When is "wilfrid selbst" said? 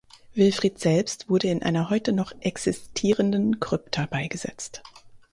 0.33-1.29